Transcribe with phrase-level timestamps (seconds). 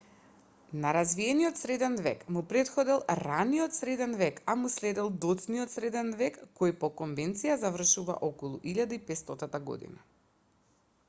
[0.83, 6.41] на развиениот среден век му претходел раниот среден век а му следел доцниот среден век
[6.61, 10.05] кој по конвенција завршува околу 1500 година